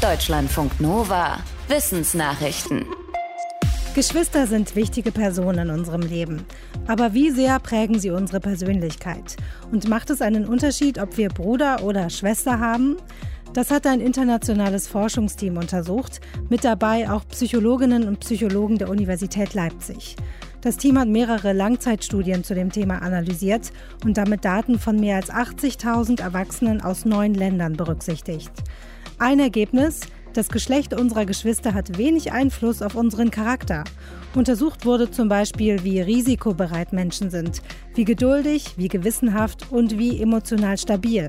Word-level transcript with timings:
Deutschlandfunk 0.00 0.80
Nova. 0.80 1.38
Wissensnachrichten. 1.66 2.86
Geschwister 3.96 4.46
sind 4.46 4.76
wichtige 4.76 5.10
Personen 5.10 5.70
in 5.70 5.74
unserem 5.74 6.02
Leben. 6.02 6.46
Aber 6.86 7.14
wie 7.14 7.32
sehr 7.32 7.58
prägen 7.58 7.98
sie 7.98 8.10
unsere 8.12 8.38
Persönlichkeit? 8.38 9.34
Und 9.72 9.88
macht 9.88 10.10
es 10.10 10.22
einen 10.22 10.46
Unterschied, 10.46 11.00
ob 11.00 11.16
wir 11.16 11.30
Bruder 11.30 11.82
oder 11.82 12.10
Schwester 12.10 12.60
haben? 12.60 12.96
Das 13.54 13.72
hat 13.72 13.88
ein 13.88 14.00
internationales 14.00 14.86
Forschungsteam 14.86 15.56
untersucht, 15.56 16.20
mit 16.48 16.62
dabei 16.62 17.10
auch 17.10 17.26
Psychologinnen 17.26 18.06
und 18.06 18.20
Psychologen 18.20 18.78
der 18.78 18.90
Universität 18.90 19.52
Leipzig. 19.54 20.14
Das 20.60 20.76
Team 20.76 20.96
hat 20.96 21.08
mehrere 21.08 21.52
Langzeitstudien 21.52 22.44
zu 22.44 22.54
dem 22.54 22.70
Thema 22.70 23.02
analysiert 23.02 23.72
und 24.04 24.16
damit 24.16 24.44
Daten 24.44 24.78
von 24.78 25.00
mehr 25.00 25.16
als 25.16 25.32
80.000 25.32 26.20
Erwachsenen 26.20 26.82
aus 26.82 27.04
neun 27.04 27.34
Ländern 27.34 27.72
berücksichtigt. 27.72 28.52
Ein 29.20 29.40
Ergebnis, 29.40 30.02
das 30.32 30.48
Geschlecht 30.48 30.94
unserer 30.94 31.26
Geschwister 31.26 31.74
hat 31.74 31.98
wenig 31.98 32.30
Einfluss 32.30 32.82
auf 32.82 32.94
unseren 32.94 33.32
Charakter. 33.32 33.82
Untersucht 34.36 34.86
wurde 34.86 35.10
zum 35.10 35.28
Beispiel, 35.28 35.82
wie 35.82 36.00
risikobereit 36.00 36.92
Menschen 36.92 37.28
sind, 37.28 37.60
wie 37.96 38.04
geduldig, 38.04 38.74
wie 38.76 38.86
gewissenhaft 38.86 39.72
und 39.72 39.98
wie 39.98 40.22
emotional 40.22 40.78
stabil. 40.78 41.26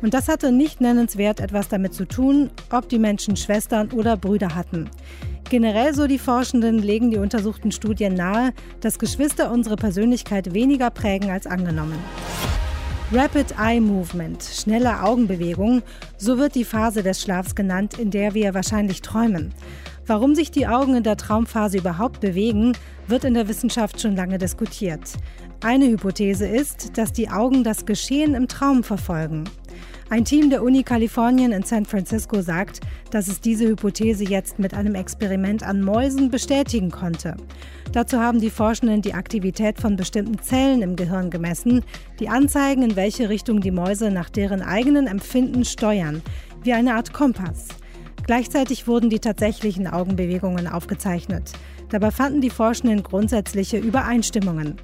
Und 0.00 0.14
das 0.14 0.28
hatte 0.28 0.52
nicht 0.52 0.80
nennenswert 0.80 1.40
etwas 1.40 1.66
damit 1.66 1.92
zu 1.92 2.04
tun, 2.04 2.50
ob 2.70 2.88
die 2.88 3.00
Menschen 3.00 3.36
Schwestern 3.36 3.90
oder 3.90 4.16
Brüder 4.16 4.54
hatten. 4.54 4.88
Generell, 5.50 5.92
so 5.92 6.06
die 6.06 6.20
Forschenden, 6.20 6.78
legen 6.78 7.10
die 7.10 7.18
untersuchten 7.18 7.72
Studien 7.72 8.14
nahe, 8.14 8.52
dass 8.80 9.00
Geschwister 9.00 9.50
unsere 9.50 9.74
Persönlichkeit 9.74 10.54
weniger 10.54 10.90
prägen 10.90 11.30
als 11.30 11.48
angenommen. 11.48 11.98
Rapid 13.12 13.54
Eye 13.58 13.80
Movement, 13.80 14.42
schnelle 14.42 15.02
Augenbewegung, 15.02 15.82
so 16.16 16.38
wird 16.38 16.54
die 16.54 16.64
Phase 16.64 17.02
des 17.02 17.20
Schlafs 17.20 17.54
genannt, 17.54 17.98
in 17.98 18.10
der 18.10 18.32
wir 18.32 18.54
wahrscheinlich 18.54 19.02
träumen. 19.02 19.52
Warum 20.06 20.34
sich 20.34 20.50
die 20.50 20.66
Augen 20.66 20.96
in 20.96 21.02
der 21.02 21.16
Traumphase 21.16 21.78
überhaupt 21.78 22.20
bewegen, 22.20 22.72
wird 23.06 23.24
in 23.24 23.34
der 23.34 23.46
Wissenschaft 23.46 24.00
schon 24.00 24.16
lange 24.16 24.38
diskutiert. 24.38 25.12
Eine 25.62 25.86
Hypothese 25.86 26.46
ist, 26.46 26.96
dass 26.96 27.12
die 27.12 27.28
Augen 27.28 27.62
das 27.62 27.84
Geschehen 27.84 28.34
im 28.34 28.48
Traum 28.48 28.82
verfolgen. 28.82 29.44
Ein 30.10 30.26
Team 30.26 30.50
der 30.50 30.62
Uni 30.62 30.82
Kalifornien 30.82 31.52
in 31.52 31.62
San 31.62 31.86
Francisco 31.86 32.42
sagt, 32.42 32.80
dass 33.10 33.26
es 33.26 33.40
diese 33.40 33.66
Hypothese 33.66 34.24
jetzt 34.24 34.58
mit 34.58 34.74
einem 34.74 34.94
Experiment 34.94 35.62
an 35.62 35.80
Mäusen 35.80 36.30
bestätigen 36.30 36.90
konnte. 36.90 37.36
Dazu 37.92 38.20
haben 38.20 38.38
die 38.38 38.50
Forschenden 38.50 39.00
die 39.00 39.14
Aktivität 39.14 39.80
von 39.80 39.96
bestimmten 39.96 40.38
Zellen 40.40 40.82
im 40.82 40.96
Gehirn 40.96 41.30
gemessen, 41.30 41.82
die 42.20 42.28
anzeigen, 42.28 42.82
in 42.82 42.96
welche 42.96 43.30
Richtung 43.30 43.60
die 43.60 43.70
Mäuse 43.70 44.10
nach 44.10 44.28
deren 44.28 44.60
eigenen 44.60 45.06
Empfinden 45.06 45.64
steuern, 45.64 46.22
wie 46.62 46.74
eine 46.74 46.96
Art 46.96 47.14
Kompass. 47.14 47.68
Gleichzeitig 48.26 48.86
wurden 48.86 49.10
die 49.10 49.20
tatsächlichen 49.20 49.86
Augenbewegungen 49.86 50.66
aufgezeichnet. 50.66 51.52
Dabei 51.90 52.10
fanden 52.10 52.40
die 52.40 52.50
Forschenden 52.50 53.02
grundsätzliche 53.02 53.78
Übereinstimmungen. 53.78 54.76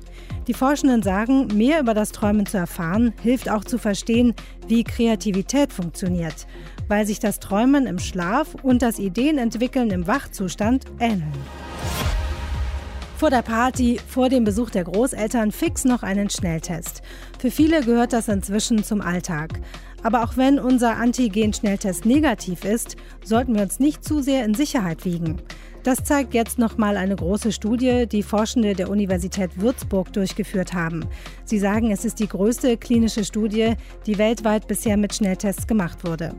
Die 0.50 0.54
Forschenden 0.54 1.00
sagen, 1.04 1.46
mehr 1.54 1.78
über 1.78 1.94
das 1.94 2.10
Träumen 2.10 2.44
zu 2.44 2.56
erfahren, 2.56 3.12
hilft 3.22 3.48
auch 3.48 3.62
zu 3.62 3.78
verstehen, 3.78 4.34
wie 4.66 4.82
Kreativität 4.82 5.72
funktioniert, 5.72 6.48
weil 6.88 7.06
sich 7.06 7.20
das 7.20 7.38
Träumen 7.38 7.86
im 7.86 8.00
Schlaf 8.00 8.56
und 8.60 8.82
das 8.82 8.98
Ideenentwickeln 8.98 9.92
im 9.92 10.08
Wachzustand 10.08 10.86
ähneln. 10.98 11.32
Vor 13.16 13.30
der 13.30 13.42
Party, 13.42 14.00
vor 14.08 14.28
dem 14.28 14.42
Besuch 14.42 14.70
der 14.70 14.82
Großeltern 14.82 15.52
fix 15.52 15.84
noch 15.84 16.02
einen 16.02 16.30
Schnelltest. 16.30 17.02
Für 17.38 17.52
viele 17.52 17.82
gehört 17.82 18.12
das 18.12 18.26
inzwischen 18.26 18.82
zum 18.82 19.02
Alltag. 19.02 19.60
Aber 20.02 20.24
auch 20.24 20.36
wenn 20.36 20.58
unser 20.58 20.96
Antigen-Schnelltest 20.96 22.06
negativ 22.06 22.64
ist, 22.64 22.96
sollten 23.24 23.54
wir 23.54 23.62
uns 23.62 23.80
nicht 23.80 24.04
zu 24.04 24.22
sehr 24.22 24.44
in 24.44 24.54
Sicherheit 24.54 25.04
wiegen. 25.04 25.40
Das 25.82 26.04
zeigt 26.04 26.34
jetzt 26.34 26.58
nochmal 26.58 26.98
eine 26.98 27.16
große 27.16 27.52
Studie, 27.52 28.06
die 28.06 28.22
Forschende 28.22 28.74
der 28.74 28.90
Universität 28.90 29.58
Würzburg 29.60 30.12
durchgeführt 30.12 30.74
haben. 30.74 31.06
Sie 31.44 31.58
sagen, 31.58 31.90
es 31.90 32.04
ist 32.04 32.20
die 32.20 32.28
größte 32.28 32.76
klinische 32.76 33.24
Studie, 33.24 33.74
die 34.04 34.18
weltweit 34.18 34.68
bisher 34.68 34.98
mit 34.98 35.14
Schnelltests 35.14 35.66
gemacht 35.66 36.04
wurde. 36.04 36.34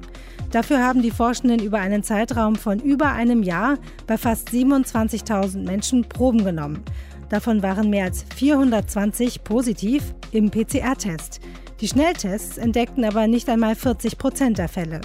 Dafür 0.52 0.84
haben 0.86 1.02
die 1.02 1.10
Forschenden 1.10 1.60
über 1.60 1.80
einen 1.80 2.04
Zeitraum 2.04 2.56
von 2.56 2.80
über 2.80 3.14
einem 3.14 3.42
Jahr 3.42 3.80
bei 4.06 4.18
fast 4.18 4.50
27.000 4.50 5.66
Menschen 5.66 6.08
Proben 6.08 6.44
genommen. 6.44 6.84
Davon 7.30 7.64
waren 7.64 7.90
mehr 7.90 8.06
als 8.06 8.26
420 8.36 9.44
positiv 9.44 10.14
im 10.32 10.52
PCR-Test. 10.52 11.40
Die 11.82 11.88
Schnelltests 11.88 12.60
entdeckten 12.60 13.04
aber 13.04 13.26
nicht 13.26 13.50
einmal 13.50 13.74
40 13.74 14.20
Prozent 14.20 14.60
der 14.60 14.70
Fälle. 14.70 15.02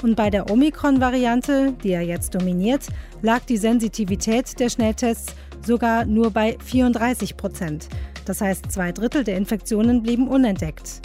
Und 0.00 0.14
bei 0.14 0.30
der 0.30 0.48
Omikron-Variante, 0.48 1.74
die 1.82 1.88
ja 1.88 2.00
jetzt 2.00 2.36
dominiert, 2.36 2.86
lag 3.20 3.40
die 3.40 3.56
Sensitivität 3.56 4.60
der 4.60 4.68
Schnelltests 4.68 5.34
sogar 5.66 6.04
nur 6.04 6.30
bei 6.30 6.56
34 6.64 7.36
Prozent. 7.36 7.88
Das 8.26 8.40
heißt, 8.40 8.70
zwei 8.70 8.92
Drittel 8.92 9.24
der 9.24 9.36
Infektionen 9.36 10.04
blieben 10.04 10.28
unentdeckt. 10.28 11.00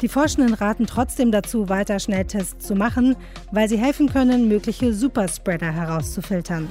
Die 0.00 0.08
Forschenden 0.08 0.54
raten 0.54 0.86
trotzdem 0.86 1.32
dazu, 1.32 1.68
weiter 1.68 1.98
Schnelltests 1.98 2.64
zu 2.64 2.76
machen, 2.76 3.16
weil 3.50 3.68
sie 3.68 3.78
helfen 3.78 4.08
können, 4.08 4.46
mögliche 4.46 4.94
Superspreader 4.94 5.72
herauszufiltern. 5.72 6.68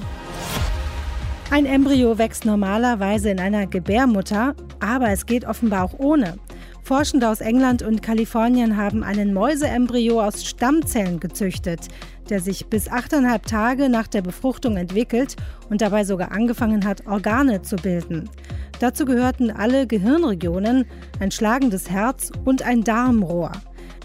Ein 1.50 1.66
Embryo 1.66 2.16
wächst 2.16 2.46
normalerweise 2.46 3.28
in 3.28 3.38
einer 3.38 3.66
Gebärmutter, 3.66 4.54
aber 4.80 5.10
es 5.10 5.26
geht 5.26 5.44
offenbar 5.44 5.84
auch 5.84 5.98
ohne. 5.98 6.38
Forschende 6.88 7.28
aus 7.28 7.42
England 7.42 7.82
und 7.82 8.02
Kalifornien 8.02 8.78
haben 8.78 9.04
einen 9.04 9.34
Mäuseembryo 9.34 10.22
aus 10.22 10.46
Stammzellen 10.46 11.20
gezüchtet, 11.20 11.80
der 12.30 12.40
sich 12.40 12.64
bis 12.64 12.88
achteinhalb 12.88 13.44
Tage 13.44 13.90
nach 13.90 14.06
der 14.06 14.22
Befruchtung 14.22 14.78
entwickelt 14.78 15.36
und 15.68 15.82
dabei 15.82 16.04
sogar 16.04 16.32
angefangen 16.32 16.86
hat, 16.86 17.06
Organe 17.06 17.60
zu 17.60 17.76
bilden. 17.76 18.30
Dazu 18.80 19.04
gehörten 19.04 19.50
alle 19.50 19.86
Gehirnregionen, 19.86 20.86
ein 21.20 21.30
schlagendes 21.30 21.90
Herz 21.90 22.32
und 22.46 22.62
ein 22.62 22.84
Darmrohr. 22.84 23.52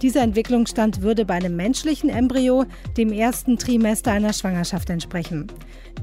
Dieser 0.03 0.21
Entwicklungsstand 0.21 1.01
würde 1.01 1.23
bei 1.23 1.35
einem 1.35 1.55
menschlichen 1.55 2.09
Embryo 2.09 2.65
dem 2.97 3.13
ersten 3.13 3.57
Trimester 3.57 4.11
einer 4.11 4.33
Schwangerschaft 4.33 4.89
entsprechen. 4.89 5.47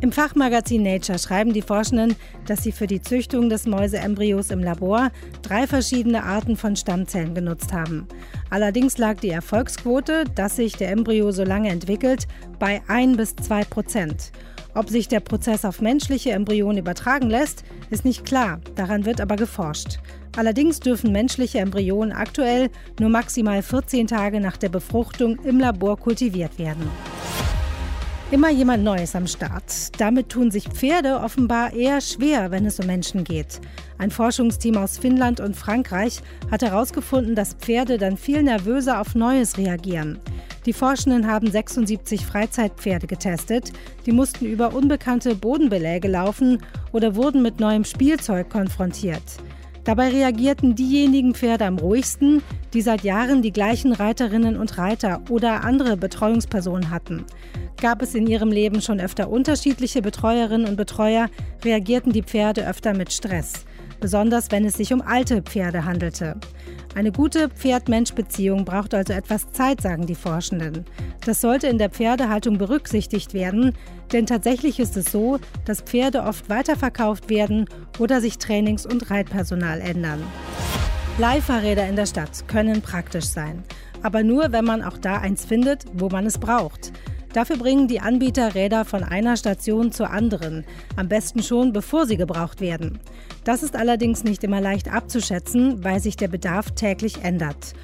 Im 0.01 0.11
Fachmagazin 0.11 0.83
Nature 0.83 1.19
schreiben 1.19 1.53
die 1.53 1.61
Forschenden, 1.61 2.17
dass 2.47 2.63
sie 2.63 2.73
für 2.73 2.87
die 2.87 3.03
Züchtung 3.03 3.51
des 3.51 3.67
Mäuseembryos 3.67 4.53
im 4.53 4.61
Labor 4.61 5.11
drei 5.43 5.67
verschiedene 5.67 6.25
Arten 6.25 6.57
von 6.57 6.77
Stammzellen 6.77 7.35
genutzt 7.35 7.75
haben. 7.75 8.09
Allerdings 8.49 8.97
lag 8.97 9.21
die 9.21 9.29
Erfolgsquote, 9.29 10.25
dass 10.35 10.57
sich 10.57 10.77
der 10.77 10.93
Embryo 10.93 11.31
so 11.31 11.45
lange 11.45 11.69
entwickelt, 11.69 12.27
bei 12.59 12.81
1 12.89 13.19
bis 13.19 13.37
2 13.37 13.65
Prozent. 13.65 14.33
Ob 14.75 14.89
sich 14.89 15.09
der 15.09 15.21
Prozess 15.21 15.67
auf 15.67 15.83
menschliche 15.83 16.31
Embryonen 16.31 16.79
übertragen 16.79 17.29
lässt, 17.29 17.65
ist 17.91 18.07
nicht 18.07 18.25
klar, 18.25 18.61
daran 18.77 19.05
wird 19.05 19.21
aber 19.21 19.37
geforscht. 19.37 19.99
Allerdings 20.37 20.81
dürfen 20.81 21.13
menschliche 21.13 21.59
Embryonen 21.59 22.13
aktuell 22.13 22.71
nur 22.99 23.11
maximal 23.11 23.63
14 23.63 24.07
Tage 24.07 24.41
nach 24.41 24.57
der 24.57 24.69
Befruchtung 24.69 25.39
im 25.45 25.59
Labor 25.59 25.97
kultiviert 25.97 26.59
werden. 26.59 26.89
Immer 28.31 28.51
jemand 28.51 28.85
Neues 28.85 29.17
am 29.17 29.27
Start. 29.27 30.01
Damit 30.01 30.29
tun 30.29 30.53
sich 30.53 30.69
Pferde 30.69 31.19
offenbar 31.19 31.73
eher 31.73 32.01
schwer, 32.01 32.53
wenn 32.53 32.65
es 32.65 32.79
um 32.79 32.87
Menschen 32.87 33.25
geht. 33.25 33.61
Ein 33.99 34.13
Forschungsteam 34.13 34.77
aus 34.77 34.99
Finnland 34.99 35.41
und 35.41 35.57
Frankreich 35.57 36.21
hat 36.49 36.63
herausgefunden, 36.63 37.35
dass 37.35 37.55
Pferde 37.55 37.99
dann 37.99 38.17
viel 38.17 38.45
nervöser 38.45 39.01
auf 39.01 39.17
Neues 39.17 39.59
reagieren. 39.59 40.21
Die 40.65 40.73
Forschenden 40.73 41.27
haben 41.27 41.51
76 41.51 42.25
Freizeitpferde 42.25 43.09
getestet. 43.09 43.73
Die 44.07 44.13
mussten 44.13 44.47
über 44.47 44.75
unbekannte 44.75 45.35
Bodenbeläge 45.35 46.07
laufen 46.07 46.63
oder 46.93 47.17
wurden 47.17 47.43
mit 47.43 47.59
neuem 47.59 47.85
Spielzeug 47.85 48.49
konfrontiert. 48.49 49.23
Dabei 49.85 50.09
reagierten 50.09 50.75
diejenigen 50.75 51.35
Pferde 51.35 51.65
am 51.65 51.79
ruhigsten, 51.79 52.43
die 52.75 52.83
seit 52.83 53.03
Jahren 53.03 53.43
die 53.43 53.53
gleichen 53.53 53.93
Reiterinnen 53.93 54.57
und 54.57 54.77
Reiter 54.77 55.23
oder 55.31 55.65
andere 55.65 55.97
Betreuungspersonen 55.97 56.91
hatten. 56.91 57.25
Gab 57.81 58.03
es 58.03 58.15
in 58.15 58.27
ihrem 58.27 58.53
Leben 58.53 58.83
schon 58.83 59.01
öfter 59.01 59.31
unterschiedliche 59.31 60.03
Betreuerinnen 60.03 60.69
und 60.69 60.77
Betreuer, 60.77 61.29
reagierten 61.65 62.13
die 62.13 62.23
Pferde 62.23 62.69
öfter 62.69 62.95
mit 62.95 63.11
Stress, 63.13 63.65
besonders 64.01 64.51
wenn 64.51 64.65
es 64.65 64.75
sich 64.75 64.93
um 64.93 65.03
alte 65.03 65.43
Pferde 65.43 65.85
handelte. 65.85 66.37
Eine 66.95 67.13
gute 67.13 67.49
Pferd-Mensch-Beziehung 67.49 68.65
braucht 68.65 68.95
also 68.95 69.13
etwas 69.13 69.53
Zeit, 69.53 69.81
sagen 69.81 70.07
die 70.07 70.17
Forschenden. 70.17 70.85
Das 71.25 71.41
sollte 71.41 71.69
in 71.69 71.79
der 71.79 71.91
Pferdehaltung 71.91 72.59
berücksichtigt 72.59 73.33
werden, 73.33 73.75
denn 74.13 74.27
tatsächlich 74.27 74.81
ist 74.81 74.97
es 74.97 75.13
so, 75.13 75.39
dass 75.65 75.83
Pferde 75.83 76.23
oft 76.23 76.49
weiterverkauft 76.49 77.31
werden 77.31 77.67
oder 77.99 78.21
sich 78.21 78.39
Trainings- 78.39 78.87
und 78.87 79.11
Reitpersonal 79.11 79.81
ändern. 79.81 80.23
Leihfahrräder 81.19 81.87
in 81.87 81.97
der 81.97 82.07
Stadt 82.07 82.49
können 82.49 82.83
praktisch 82.83 83.27
sein, 83.27 83.63
aber 84.03 84.25
nur, 84.25 84.53
wenn 84.53 84.65
man 84.65 84.83
auch 84.83 84.99
da 84.99 85.19
eins 85.19 85.45
findet, 85.45 85.85
wo 85.93 86.09
man 86.09 86.27
es 86.27 86.39
braucht. 86.39 86.93
Dafür 87.33 87.57
bringen 87.57 87.87
die 87.87 88.01
Anbieter 88.01 88.55
Räder 88.55 88.85
von 88.85 89.05
einer 89.05 89.37
Station 89.37 89.93
zur 89.93 90.11
anderen, 90.11 90.65
am 90.97 91.09
besten 91.09 91.43
schon 91.43 91.73
bevor 91.73 92.07
sie 92.07 92.17
gebraucht 92.17 92.61
werden. 92.61 92.99
Das 93.45 93.63
ist 93.63 93.77
allerdings 93.77 94.25
nicht 94.25 94.43
immer 94.43 94.61
leicht 94.61 94.93
abzuschätzen, 94.93 95.85
weil 95.85 96.01
sich 96.01 96.17
der 96.17 96.29
Bedarf 96.29 96.73
täglich 96.73 97.23
ändert. 97.23 97.75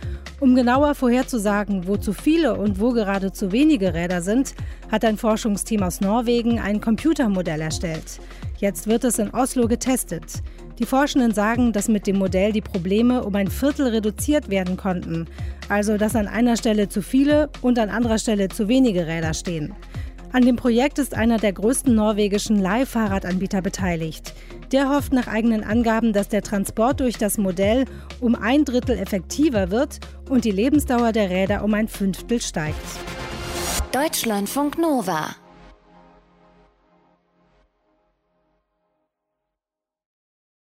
Um 0.40 0.54
genauer 0.54 0.94
vorherzusagen, 0.94 1.87
wo 1.87 1.96
zu 1.96 2.12
viele 2.12 2.56
und 2.56 2.81
wo 2.81 2.93
gerade 2.93 3.32
zu 3.32 3.52
wenige 3.52 3.94
Räder 3.94 4.20
sind, 4.20 4.54
hat 4.90 5.04
ein 5.04 5.16
Forschungsteam 5.16 5.82
aus 5.82 6.00
Norwegen 6.00 6.58
ein 6.58 6.81
Computermodell 6.81 7.60
erstellt. 7.60 8.20
Jetzt 8.58 8.87
wird 8.87 9.04
es 9.04 9.19
in 9.19 9.31
Oslo 9.31 9.66
getestet. 9.69 10.43
Die 10.78 10.87
Forschenden 10.87 11.32
sagen, 11.32 11.73
dass 11.73 11.88
mit 11.88 12.06
dem 12.06 12.19
Modell 12.19 12.52
die 12.52 12.61
Probleme 12.61 13.25
um 13.25 13.34
ein 13.34 13.49
Viertel 13.49 13.88
reduziert 13.88 14.50
werden 14.50 14.76
konnten. 14.76 15.26
Also, 15.69 15.96
dass 15.96 16.14
an 16.14 16.28
einer 16.28 16.56
Stelle 16.56 16.88
zu 16.88 17.02
viele 17.02 17.49
und 17.62 17.78
an 17.78 17.88
anderer 17.88 18.19
Stelle 18.19 18.49
zu 18.49 18.69
wenige 18.69 19.06
Räder 19.06 19.34
stehen. 19.34 19.75
An 20.32 20.44
dem 20.44 20.56
Projekt 20.56 20.99
ist 20.99 21.14
einer 21.14 21.38
der 21.38 21.52
größten 21.52 21.94
norwegischen 21.94 22.61
Leihfahrradanbieter 22.61 23.62
beteiligt. 23.62 24.34
Der 24.73 24.90
hofft 24.90 25.12
nach 25.12 25.28
eigenen 25.28 25.64
Angaben, 25.64 26.12
dass 26.12 26.28
der 26.28 26.43
Transport 26.43 27.00
durch 27.00 27.17
das 27.17 27.38
Modell 27.38 27.84
um 28.20 28.34
ein 28.34 28.64
Drittel 28.64 28.99
effektiver 28.99 29.70
wird 29.70 30.00
und 30.29 30.44
die 30.44 30.50
Lebensdauer 30.50 31.12
der 31.12 31.31
Räder 31.31 31.64
um 31.64 31.72
ein 31.72 31.88
Fünftel 31.88 32.40
steigt. 32.40 32.76
Deutschlandfunk 33.93 34.76
Nova 34.79 35.37